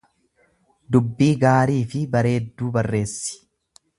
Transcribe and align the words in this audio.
Dubbii 0.95 1.35
gaarii 1.43 1.83
fi 1.93 2.03
bareedduu 2.17 2.73
barreessi. 2.79 3.41